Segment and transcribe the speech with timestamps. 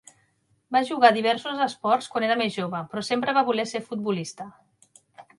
[0.75, 4.49] Va jugar diversos esports quan era més jove, però sempre va voler ser futbolista.